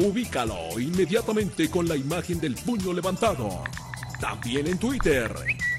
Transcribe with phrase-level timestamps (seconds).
[0.00, 3.64] Ubícalo inmediatamente con la imagen del puño levantado.
[4.20, 5.34] También en Twitter,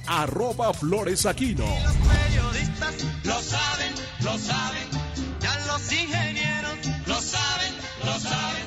[0.08, 1.64] arroba floresaquino.
[1.64, 4.88] Los periodistas lo saben, lo saben,
[5.40, 6.78] ya los ingenieros
[7.08, 8.66] lo saben, lo saben,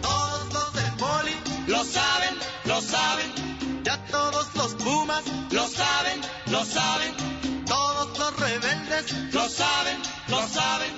[0.00, 1.36] todos los del poli
[1.66, 2.34] lo saben,
[2.64, 7.12] lo saben, ya todos los pumas lo saben, lo saben,
[7.66, 9.98] todos los rebeldes lo saben,
[10.28, 10.92] lo saben,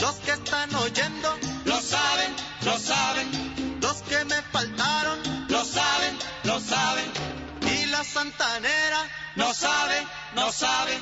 [0.00, 1.28] los que están oyendo
[1.66, 2.32] lo saben,
[2.64, 5.18] lo saben, los que me faltaron.
[5.48, 7.04] Lo saben, lo saben,
[7.60, 9.00] y la santanera.
[9.36, 10.98] No sabe, no sabe.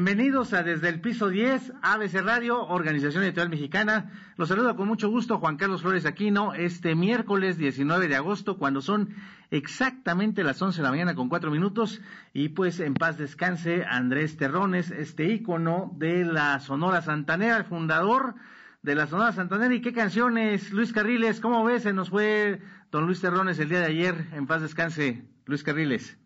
[0.00, 4.12] Bienvenidos a Desde el Piso 10, ABC Radio, Organización Editorial Mexicana.
[4.36, 8.80] Los saludo con mucho gusto Juan Carlos Flores Aquino este miércoles 19 de agosto, cuando
[8.80, 9.16] son
[9.50, 12.00] exactamente las 11 de la mañana con cuatro minutos.
[12.32, 18.36] Y pues en paz descanse Andrés Terrones, este ícono de la Sonora Santanera, el fundador
[18.82, 19.74] de la Sonora Santanera.
[19.74, 21.40] ¿Y qué canciones, Luis Carriles?
[21.40, 21.82] ¿Cómo ves?
[21.82, 24.28] Se nos fue don Luis Terrones el día de ayer.
[24.30, 26.16] En paz descanse, Luis Carriles.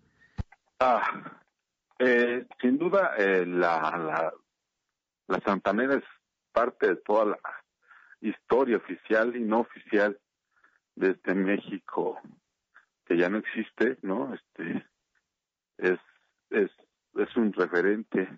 [0.78, 1.40] Ah,
[2.04, 4.34] eh, sin duda, eh, la, la,
[5.28, 6.04] la Santanera es
[6.50, 7.38] parte de toda la
[8.20, 10.18] historia oficial y no oficial
[10.96, 12.20] de este México
[13.04, 14.34] que ya no existe, ¿no?
[14.34, 14.84] Este
[15.78, 16.00] es
[16.50, 16.70] es
[17.14, 18.28] es un referente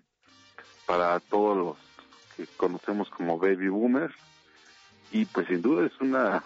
[0.85, 1.77] para todos los
[2.37, 4.15] que conocemos como baby boomers
[5.11, 6.43] y pues sin duda es una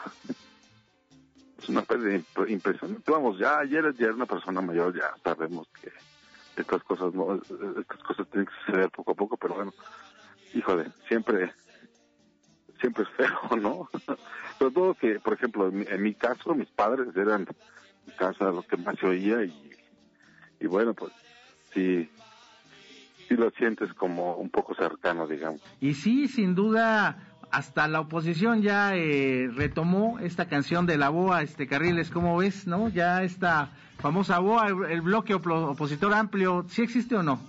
[1.58, 3.12] es una pérdida impresionante.
[3.12, 5.92] Vamos, ya ayer ya era una persona mayor, ya sabemos que
[6.62, 9.74] estas cosas no estas cosas tienen que suceder poco a poco pero bueno
[10.54, 11.54] híjole siempre
[12.80, 13.90] siempre es feo no
[14.58, 17.48] sobre todo que por ejemplo en mi, en mi caso mis padres eran
[18.08, 19.72] en casa lo que más se oía y
[20.60, 21.14] y bueno pues
[21.74, 22.10] sí
[23.30, 25.62] sí lo sientes como un poco cercano digamos.
[25.80, 31.42] Y sí, sin duda, hasta la oposición ya eh, retomó esta canción de la BOA,
[31.42, 32.90] este Carriles, ¿cómo ves, no?
[32.90, 37.40] Ya esta famosa BOA, el, bloque oplo- opositor amplio, ¿sí existe o no?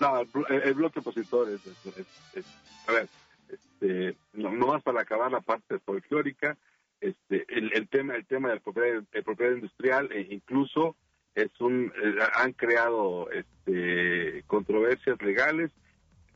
[0.00, 2.44] No, el, blo- el- el bloque opositor es,
[2.86, 3.08] a ver,
[3.48, 6.56] este, no, no más para acabar la parte folclórica,
[7.00, 10.96] este, el, el tema, el tema de propiedad, de propiedad industrial, e incluso
[11.34, 15.70] es un, eh, han creado, este, controversias legales,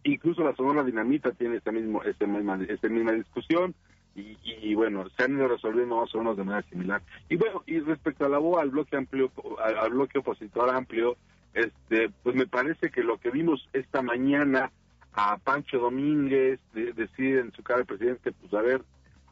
[0.04, 3.74] incluso la Sonora Dinamita tiene esta mismo, esta misma, esta misma discusión.
[4.16, 7.02] Y, y, bueno, se han ido resolviendo más o menos de manera similar.
[7.28, 11.16] Y bueno, y respecto a la BOA, al bloque amplio, al, al bloque opositor amplio,
[11.52, 14.70] este, pues me parece que lo que vimos esta mañana
[15.14, 18.82] a Pancho Domínguez de- decir en su cara de presidente, pues a ver,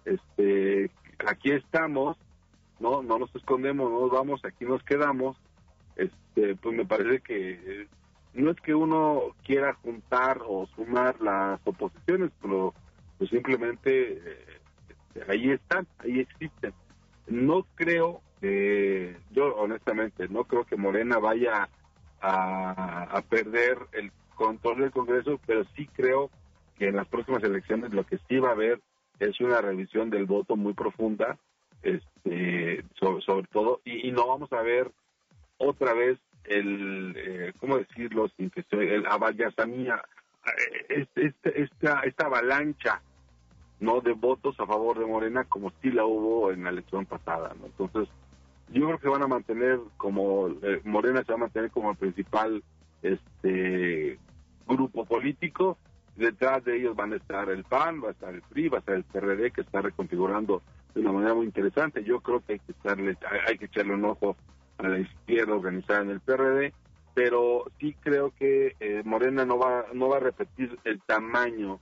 [0.05, 0.91] este,
[1.27, 2.17] aquí estamos,
[2.81, 5.37] no, no nos escondemos, no nos vamos, aquí nos quedamos,
[5.97, 7.87] este, pues me parece que
[8.35, 12.75] no es que uno quiera juntar o sumar las oposiciones, pero
[13.19, 16.73] pues simplemente eh, ahí están, ahí existen.
[17.27, 21.69] No creo que, yo honestamente, no creo que Morena vaya
[22.21, 26.31] a, perder el control del Congreso, pero sí creo
[26.79, 28.81] que en las próximas elecciones lo que sí va a haber
[29.19, 31.39] es una revisión del voto muy profunda,
[31.83, 34.91] este, sobre, sobre todo, y no vamos a ver
[35.59, 38.29] otra vez el, eh, ¿cómo decirlo?
[38.37, 40.03] Sin que se, el abayazamía,
[40.47, 43.01] eh, este- este- esta, esta avalancha,
[43.81, 44.01] ¿no?
[44.01, 47.67] De votos a favor de Morena como sí la hubo en la elección pasada, ¿no?
[47.67, 48.09] Entonces,
[48.69, 51.97] yo creo que van a mantener como, eh, Morena se va a mantener como el
[51.97, 52.63] principal,
[53.03, 54.19] este,
[54.67, 55.79] grupo político,
[56.17, 58.81] detrás de ellos van a estar el PAN, va a estar el PRI, va a
[58.81, 60.63] estar el PRD que está reconfigurando
[60.95, 62.05] de una manera muy interesante.
[62.05, 64.37] Yo creo que hay que echarle, hay- hay que echarle un ojo
[64.79, 66.73] a la izquierda organizada en el PRD,
[67.15, 71.79] pero sí creo que eh, Morena no va no va a repetir el tamaño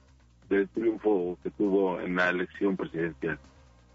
[0.49, 3.39] del triunfo que tuvo en la elección presidencial.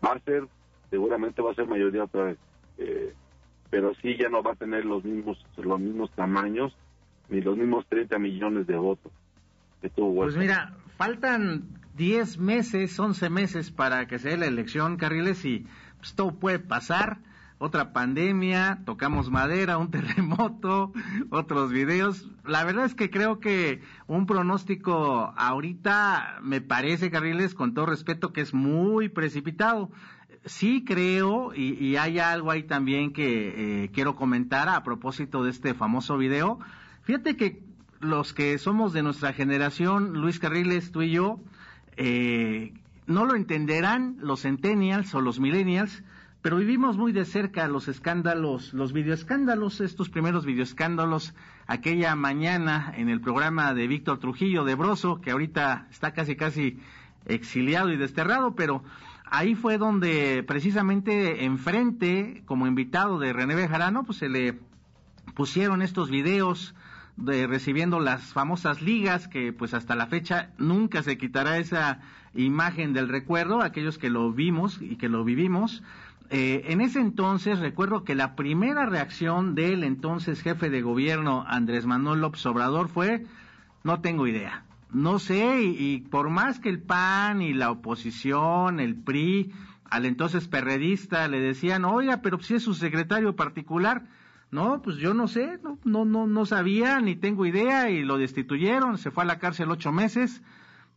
[0.03, 0.47] Va a ser,
[0.89, 2.37] seguramente va a ser mayoría otra vez,
[2.77, 3.13] eh,
[3.69, 6.75] pero sí ya no va a tener los mismos los mismos tamaños
[7.29, 9.11] ni los mismos 30 millones de votos
[9.81, 10.23] que tuvo.
[10.23, 11.63] Pues mira, faltan
[11.95, 15.65] 10 meses, 11 meses para que se dé la elección, Carriles, y
[15.97, 17.19] pues todo puede pasar.
[17.65, 20.93] Otra pandemia, tocamos madera, un terremoto,
[21.29, 22.29] otros videos.
[22.45, 28.31] La verdad es que creo que un pronóstico ahorita me parece, Carriles, con todo respeto,
[28.31, 29.89] que es muy precipitado.
[30.45, 35.73] Sí creo, y, hay algo ahí también que eh, quiero comentar a propósito de este
[35.73, 36.59] famoso video.
[37.01, 37.63] Fíjate que
[37.99, 41.39] los que somos de nuestra generación, Luis Carriles, tú y yo,
[41.97, 42.73] eh,
[43.07, 46.03] no lo entenderán los centennials o los millennials,
[46.45, 51.33] pero vivimos muy de cerca los escándalos, los videoescándalos, estos primeros videoescándalos,
[51.65, 56.77] aquella mañana en el programa de Víctor Trujillo de Broso, que ahorita está casi casi
[57.25, 58.83] exiliado y desterrado, pero
[59.25, 64.59] ahí fue donde precisamente enfrente, como invitado de René Bejarano, pues se le
[65.33, 66.75] pusieron estos videos
[67.17, 72.01] de recibiendo las famosas ligas que pues hasta la fecha nunca se quitará esa
[72.35, 75.81] imagen del recuerdo aquellos que lo vimos y que lo vivimos
[76.29, 81.85] eh, en ese entonces recuerdo que la primera reacción del entonces jefe de gobierno Andrés
[81.85, 83.25] Manuel López Obrador fue
[83.83, 88.95] no tengo idea no sé y, por más que el PAN y la oposición el
[88.95, 89.51] PRI
[89.89, 94.03] al entonces perredista le decían oiga pero si es su secretario particular
[94.51, 98.97] no, pues yo no sé, no, no, no sabía, ni tengo idea, y lo destituyeron,
[98.97, 100.41] se fue a la cárcel ocho meses.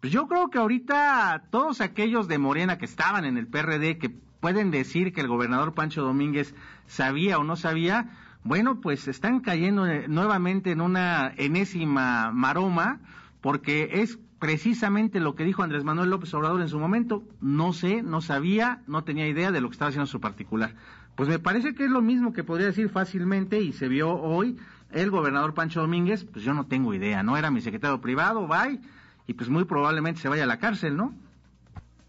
[0.01, 4.15] Pues yo creo que ahorita todos aquellos de Morena que estaban en el PRD, que
[4.41, 6.55] pueden decir que el gobernador Pancho Domínguez
[6.87, 8.11] sabía o no sabía,
[8.45, 13.01] bueno, pues están cayendo eh, nuevamente en una enésima maroma,
[13.41, 18.03] porque es precisamente lo que dijo Andrés Manuel López Obrador en su momento, no sé,
[18.03, 20.75] no sabía, no tenía idea de lo que estaba haciendo su particular.
[21.17, 24.57] Pues me parece que es lo mismo que podría decir fácilmente y se vio hoy
[24.93, 28.81] el gobernador Pancho Domínguez, pues yo no tengo idea, no era mi secretario privado, bye,
[29.27, 31.13] y pues muy probablemente se vaya a la cárcel, ¿no?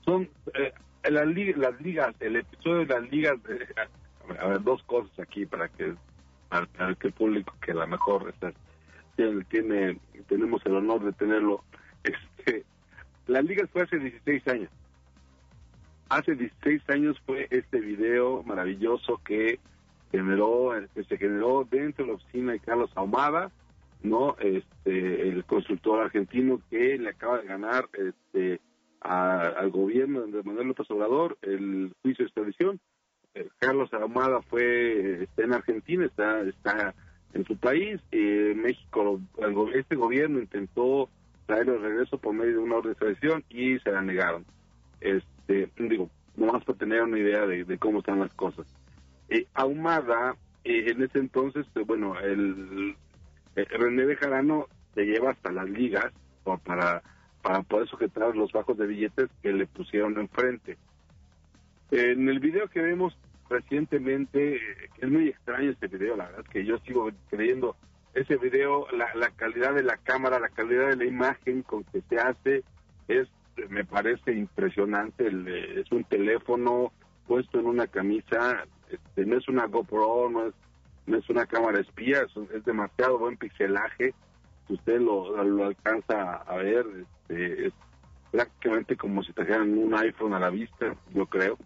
[0.06, 0.74] Son eh,
[1.04, 3.68] las, ligas, el episodio de las ligas, eh,
[4.40, 5.96] a ver, dos cosas aquí para que
[6.50, 8.52] para, que el público que a lo mejor está,
[9.16, 11.64] tiene, tenemos el honor de tenerlo,
[12.04, 12.66] este,
[13.28, 14.70] las ligas fue hace 16 años
[16.10, 19.60] hace 16 años fue este video maravilloso que
[20.12, 23.52] generó, que se generó dentro de la oficina de Carlos Ahumada,
[24.02, 24.36] ¿no?
[24.40, 28.60] Este, el constructor argentino que le acaba de ganar este,
[29.10, 32.80] al gobierno de Manuel López Obrador el juicio de extradición.
[33.34, 36.94] Eh, Carlos Ahumada fue, está en Argentina, está, está
[37.34, 38.00] en su país.
[38.12, 39.20] Eh, México,
[39.74, 41.10] este gobierno intentó
[41.46, 44.46] traerlo de regreso por medio de una orden de extradición y se la negaron.
[45.02, 48.68] Este, digo, nomás para tener una idea de, cómo están las cosas.
[49.30, 52.96] Eh, Ahumada, eh, en ese entonces, eh, bueno, el,
[53.56, 56.12] eh, René Bejarano se lleva hasta las ligas
[56.64, 57.02] para,
[57.42, 60.78] para poder sujetar los bajos de billetes que le pusieron enfrente.
[61.92, 63.18] En el video que vemos
[63.50, 64.60] recientemente,
[64.96, 67.76] que es muy extraño este video, la verdad es que yo sigo creyendo,
[68.14, 72.18] ese video, la, calidad de la cámara, la calidad de la imagen con que se
[72.18, 72.64] hace,
[73.08, 73.28] es
[73.70, 75.28] me parece impresionante.
[75.28, 76.92] es un teléfono
[77.28, 80.54] puesto en una camisa, este, no es una GoPro, no es,
[81.08, 82.22] es una cámara espía,
[82.54, 84.14] es, demasiado buen pixelaje.
[84.70, 87.74] Usted lo, lo alcanza a ver, este, es
[88.32, 91.58] prácticamente como si trajeran un iPhone a la vista, yo creo.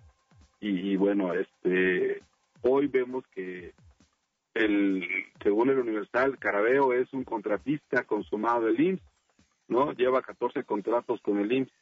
[0.60, 2.22] Y, bueno, este
[2.62, 3.74] hoy vemos que
[4.54, 5.06] el
[5.42, 9.04] según el Universal, Carabeo es un contratista consumado del IMSS,
[9.68, 9.92] ¿no?
[9.92, 11.74] Lleva 14 contratos con el IMSS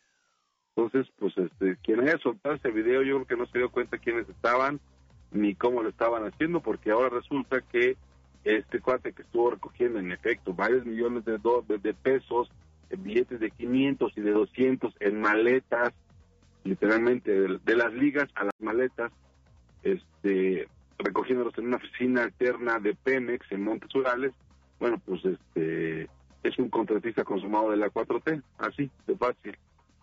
[0.75, 3.97] entonces, pues este, quien haya soltado ese video, yo creo que no se dio cuenta
[3.97, 4.79] quiénes estaban
[5.31, 7.97] ni cómo lo estaban haciendo, porque ahora resulta que
[8.43, 11.37] este cuate que estuvo recogiendo en efecto varios millones de,
[11.77, 12.51] de, pesos,
[12.89, 15.93] en billetes de 500 y de 200 en maletas,
[16.63, 19.11] literalmente de, las ligas a las maletas,
[19.83, 20.67] este
[20.97, 24.33] recogiéndolos en una oficina alterna de Pemex en Montes Urales,
[24.79, 26.09] bueno, pues este
[26.43, 29.57] es un contratista consumado de la 4T, así de fácil.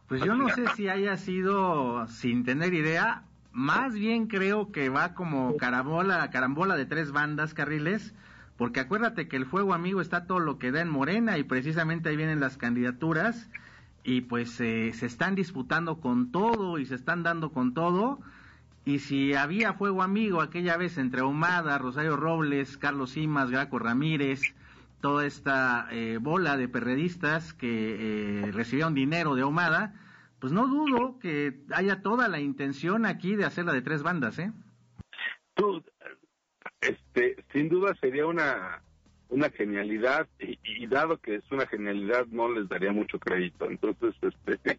[0.08, 5.14] Pues yo no sé si haya sido sin tener idea, más bien creo que va
[5.14, 8.14] como carambola, carambola de tres bandas, carriles,
[8.58, 12.08] porque acuérdate que el fuego amigo está todo lo que da en Morena y precisamente
[12.08, 13.48] ahí vienen las candidaturas
[14.02, 18.18] y pues eh, se están disputando con todo y se están dando con todo.
[18.84, 24.40] Y si había fuego amigo aquella vez entre Ahumada, Rosario Robles, Carlos Simas, Graco Ramírez,
[25.00, 29.94] toda esta eh, bola de perredistas que eh, recibieron dinero de Ahumada,
[30.40, 34.52] pues no dudo que haya toda la intención aquí de hacerla de tres bandas, ¿eh?
[35.54, 35.82] Tú,
[36.80, 38.82] este, sin duda sería una
[39.30, 43.70] una genialidad y, dado que es una genialidad no les daría mucho crédito.
[43.70, 44.78] Entonces este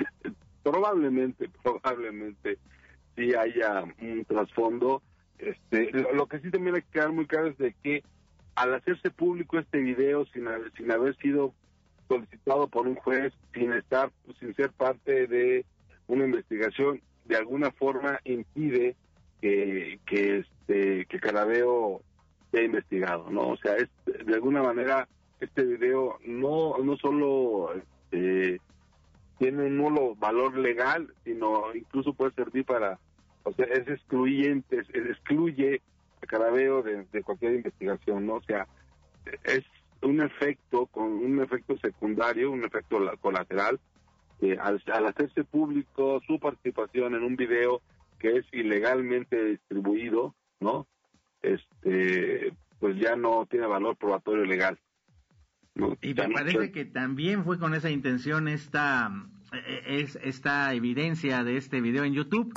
[0.62, 2.58] probablemente probablemente
[3.16, 5.02] sí haya un trasfondo.
[5.38, 8.04] Este, lo, que sí también hay que quedar muy claro es de que
[8.54, 11.54] al hacerse público este video sin haber, sin haber sido
[12.08, 15.64] solicitado por un juez, sin estar, sin ser parte de
[16.08, 18.96] una investigación, de alguna forma impide
[19.40, 22.02] que, que este que Carabeo
[22.50, 23.50] sea investigado, ¿no?
[23.50, 25.08] O sea, es, de alguna manera
[25.40, 28.60] este video no no solo este,
[29.40, 32.98] tiene un nulo valor legal, sino incluso puede servir para,
[33.42, 35.80] o sea, es excluyente, excluye
[36.22, 38.34] a Carabeo de, cualquier investigación, ¿no?
[38.34, 38.66] O sea,
[39.44, 39.64] es
[40.02, 43.80] un efecto, con un efecto secundario, un efecto colateral,
[44.60, 47.80] al, al hacerse público su participación en un video
[48.20, 50.86] que es ilegalmente distribuido, ¿no?
[51.42, 54.78] Este, pues ya no tiene valor probatorio legal.
[56.02, 59.10] Y me parece que también fue con esa intención esta,
[59.52, 62.52] eh, es, esta evidencia de este video en YouTube.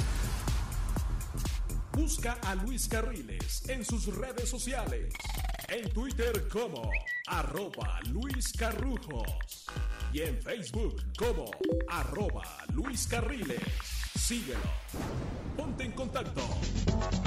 [1.94, 5.14] Busca a Luis Carriles en sus redes sociales.
[5.70, 6.92] En Twitter como
[7.28, 9.68] arroba Luis Carrujos.
[10.12, 11.50] Y en Facebook como
[11.88, 12.44] arroba
[12.74, 13.93] Luis Carriles.
[14.24, 14.60] Síguelo.
[15.58, 16.40] Ponte en contacto.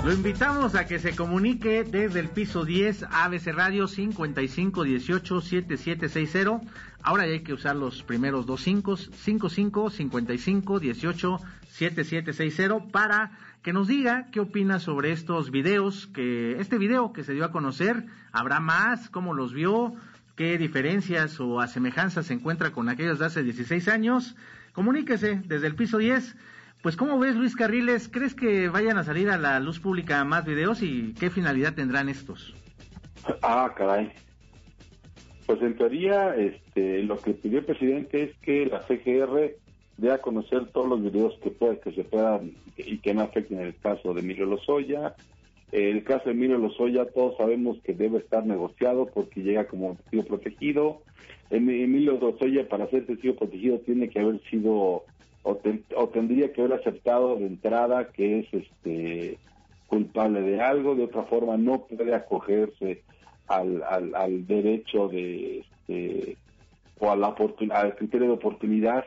[0.03, 6.63] Lo invitamos a que se comunique desde el piso 10 ABC Radio 5518-7760.
[7.03, 13.75] Ahora ya hay que usar los primeros dos 5, 55 55 18 7760 para que
[13.75, 18.07] nos diga qué opina sobre estos videos, que este video que se dio a conocer,
[18.33, 19.93] habrá más, cómo los vio,
[20.35, 24.35] qué diferencias o asemejanzas se encuentra con aquellos de hace 16 años.
[24.73, 26.35] Comuníquese desde el piso 10
[26.83, 28.09] pues ¿cómo ves Luis Carriles?
[28.09, 32.09] ¿Crees que vayan a salir a la luz pública más videos y qué finalidad tendrán
[32.09, 32.55] estos?
[33.43, 34.13] Ah, caray.
[35.47, 39.57] Pues en teoría, este, lo que pidió el presidente es que la CGR
[39.97, 43.61] dé a conocer todos los videos que pueda, que se puedan y que no afecten
[43.61, 45.15] el caso de Emilio Lozoya.
[45.73, 50.25] El caso de Emilio Lozoya, todos sabemos que debe estar negociado porque llega como testigo
[50.25, 51.03] protegido.
[51.51, 55.05] Emilio Lozoya, para ser testigo protegido, tiene que haber sido
[55.47, 59.39] o, tendría que haber aceptado de entrada que es este
[59.87, 63.03] culpable de algo, de otra forma no puede acogerse
[63.47, 66.37] al, al, derecho de este,
[66.99, 67.29] o a la
[67.71, 69.05] al criterio de oportunidad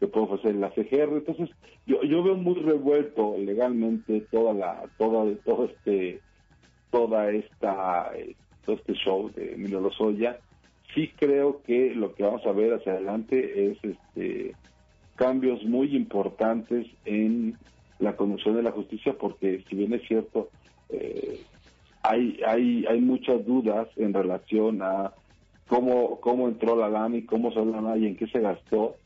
[0.00, 1.18] que puede ofrecer la CGR.
[1.18, 1.50] Entonces,
[1.86, 6.20] yo, yo veo muy revuelto legalmente toda la, toda, todo este,
[6.90, 8.10] toda esta,
[8.64, 10.40] todo este show de Emilio Lozoya.
[10.94, 14.56] Sí creo que lo que vamos a ver hacia adelante es este
[15.16, 17.56] cambios muy importantes en
[17.98, 20.50] la conducción de la justicia porque si bien es cierto
[20.90, 21.40] eh,
[22.02, 25.12] hay hay hay muchas dudas en relación a
[25.66, 28.96] cómo cómo entró la y cómo salió la y en qué se gastó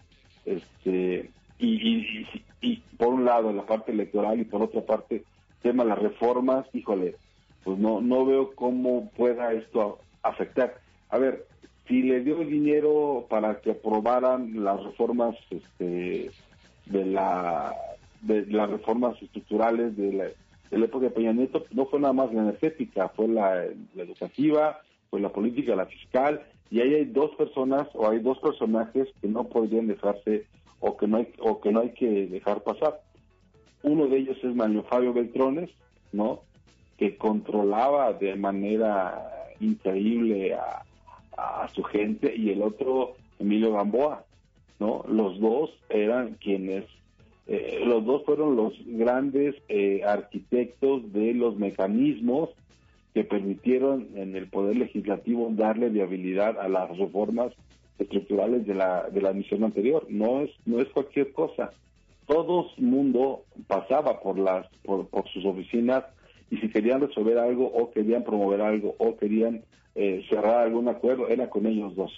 [0.45, 2.27] este y,
[2.63, 5.25] y, por un lado la parte electoral y por otra parte
[5.63, 7.15] tema las reformas híjole
[7.65, 10.75] pues no no veo cómo pueda esto afectar.
[11.09, 11.47] A ver
[11.91, 16.31] si le dio el dinero para que aprobaran las reformas este,
[16.87, 17.75] de la
[18.21, 22.43] de las reformas estructurales de la, época de Peña Nieto, no fue nada más la
[22.43, 23.65] energética, fue la,
[23.97, 29.09] educativa, fue la política, la fiscal, y ahí hay dos personas o hay dos personajes
[29.21, 30.47] que no podrían dejarse
[30.79, 33.01] o que no hay o que no hay que dejar pasar.
[33.83, 35.71] Uno de ellos es Manuel Fabio Beltrones,
[36.13, 36.43] ¿no?
[36.99, 39.27] Que controlaba de manera
[39.59, 40.85] increíble a,
[41.41, 44.25] a su gente y el otro Emilio Gamboa,
[44.79, 45.05] ¿no?
[45.09, 46.85] Los dos eran quienes,
[47.47, 52.51] eh, los dos fueron los grandes eh, arquitectos de los mecanismos
[53.15, 57.53] que permitieron en el Poder Legislativo darle viabilidad a las reformas
[57.99, 60.07] estructurales de la, de la misión anterior.
[60.09, 61.73] No es, no es cualquier cosa.
[62.27, 66.05] Todo mundo pasaba por, las, por sus oficinas
[66.51, 69.63] y si querían resolver algo o querían promover algo o querían
[69.95, 72.13] eh, cerrar algún acuerdo, era con ellos dos,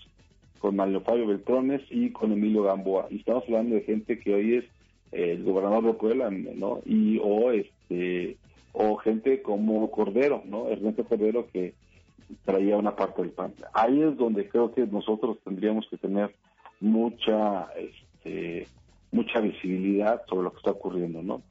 [0.59, 3.07] con Mario Fabio Beltrones y con Emilio Gamboa.
[3.11, 4.65] Y estamos hablando de gente que hoy es
[5.13, 6.81] eh, el gobernador de Puebla, ¿no?
[6.85, 8.37] Y o este
[8.73, 10.69] o gente como Cordero, ¿no?
[10.69, 11.75] Ernesto Cordero que
[12.47, 13.53] traía una parte del PAN.
[13.75, 16.35] Ahí es donde creo que nosotros tendríamos que tener
[16.81, 18.67] mucha este,
[19.11, 21.43] mucha visibilidad sobre lo que está ocurriendo, ¿no?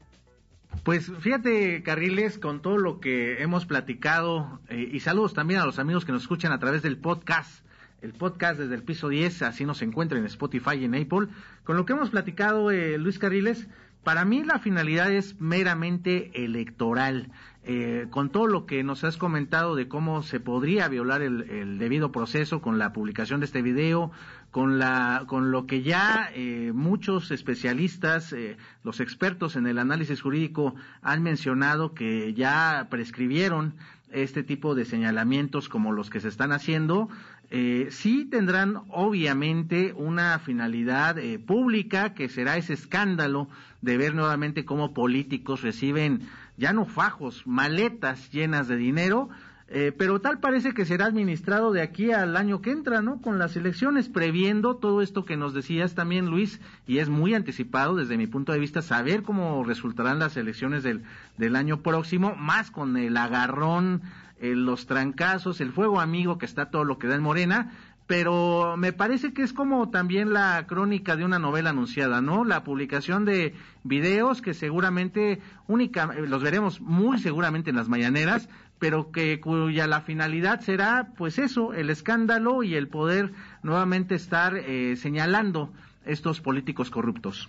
[0.83, 5.77] Pues fíjate, Carriles, con todo lo que hemos platicado, eh, y saludos también a los
[5.77, 7.63] amigos que nos escuchan a través del podcast,
[8.01, 11.27] el podcast desde el piso 10, así nos encuentra en Spotify y en Apple.
[11.65, 13.67] Con lo que hemos platicado, eh, Luis Carriles,
[14.03, 17.31] Para mí la finalidad es meramente electoral.
[17.63, 22.11] Eh, con todo lo que nos has comentado de cómo se podría violar el, debido
[22.11, 24.11] proceso con la publicación de este video,
[24.49, 30.21] con, la, con lo que ya eh, muchos especialistas, eh, los expertos en el análisis
[30.21, 33.75] jurídico han mencionado que ya prescribieron
[34.11, 37.09] este tipo de señalamientos como los que se están haciendo,
[37.53, 43.49] eh, sí tendrán obviamente una finalidad eh, pública que será ese escándalo
[43.81, 46.21] de ver nuevamente cómo políticos reciben
[46.55, 49.29] ya no fajos, maletas llenas de dinero,
[49.73, 53.21] eh, pero tal parece que será administrado de aquí al año que entra, ¿no?
[53.21, 57.95] Con las elecciones, previendo todo esto que nos decías también, Luis, y es muy anticipado
[57.95, 61.03] desde mi punto de vista saber cómo resultarán las elecciones del,
[61.37, 64.01] del año próximo, más con el agarrón
[64.41, 67.71] los trancazos, el fuego amigo que está todo lo que da en Morena,
[68.07, 72.43] pero me parece que es como también la crónica de una novela anunciada, ¿no?
[72.43, 78.49] La publicación de videos que seguramente única, los veremos muy seguramente en las mañaneras,
[78.81, 83.29] pero que cuya la finalidad será, pues eso, el escándalo y el poder
[83.61, 85.69] nuevamente estar eh, señalando
[86.03, 87.47] estos políticos corruptos.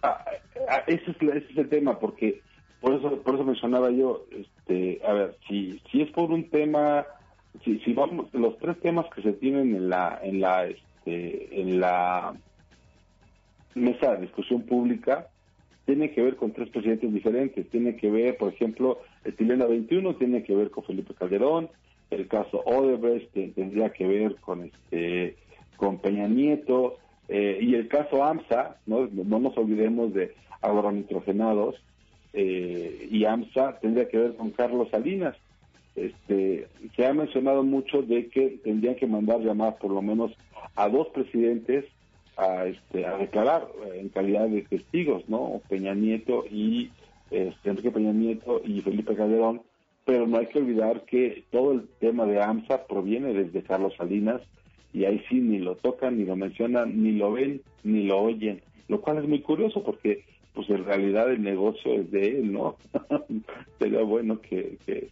[0.00, 0.24] Ah,
[0.70, 2.40] ah, ese, es, ese es el tema, porque
[2.80, 7.04] por eso por eso mencionaba yo este a ver si si es por un tema
[7.64, 11.80] si si vamos los tres temas que se tienen en la en la este en
[11.80, 12.34] la
[13.74, 15.28] mesa de discusión pública
[15.84, 20.16] tiene que ver con tres presidentes diferentes tiene que ver por ejemplo el Tilena 21
[20.16, 21.68] tiene que ver con Felipe Calderón
[22.10, 25.36] el caso Odebrecht tendría que ver con este
[25.76, 26.98] con Peña Nieto
[27.28, 31.76] eh, y el caso AMSA no no nos olvidemos de agronitrogenados
[32.32, 35.36] eh, y AMSA tendría que ver con Carlos Salinas.
[35.94, 40.32] Este, se ha mencionado mucho de que tendrían que mandar llamar por lo menos
[40.74, 41.84] a dos presidentes
[42.36, 45.60] a, este, a declarar eh, en calidad de testigos, ¿no?
[45.68, 46.90] Peña Nieto y
[47.30, 49.62] este, Enrique Peña Nieto y Felipe Calderón,
[50.04, 54.40] pero no hay que olvidar que todo el tema de AMSA proviene desde Carlos Salinas
[54.92, 58.60] y ahí sí ni lo tocan, ni lo mencionan, ni lo ven, ni lo oyen,
[58.88, 60.24] lo cual es muy curioso porque
[60.54, 62.76] pues en realidad el negocio es de él, ¿no?
[63.78, 65.08] Sería bueno que, que,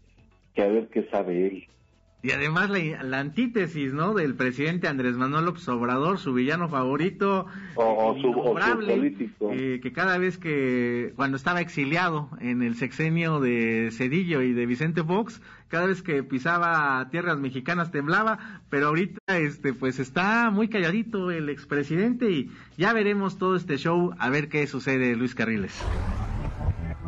[0.55, 1.65] que a ver qué sabe él.
[2.23, 4.13] Y además la, antítesis, ¿no?
[4.13, 9.51] Del presidente Andrés Manuel López Obrador, su villano favorito, o, su, político.
[9.53, 14.67] Eh, que cada vez que, cuando estaba exiliado en el sexenio de Cedillo y de
[14.67, 20.69] Vicente Fox, cada vez que pisaba tierras mexicanas temblaba, pero ahorita, este, pues está muy
[20.69, 25.81] calladito el expresidente y ya veremos todo este show a ver qué sucede, Luis Carriles.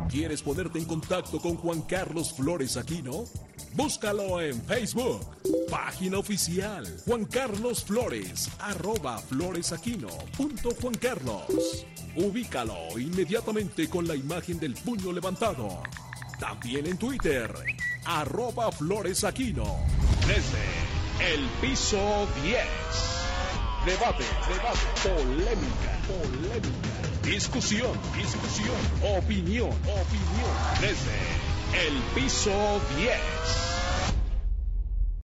[0.09, 3.25] ¿Quieres ponerte en contacto con Juan Carlos Flores Aquino?
[3.73, 5.21] Búscalo en Facebook,
[5.69, 9.21] página oficial Juan Carlos Flores, arroba
[10.99, 11.85] Carlos.
[12.15, 15.81] Ubícalo inmediatamente con la imagen del puño levantado.
[16.39, 17.51] También en Twitter,
[18.05, 19.79] arroba floresaquino.
[20.27, 22.57] Desde el piso 10.
[23.85, 27.12] Debate, debate, polémica, polémica.
[27.23, 28.75] Discusión, discusión,
[29.17, 30.51] opinión, opinión.
[30.81, 33.72] Desde el piso 10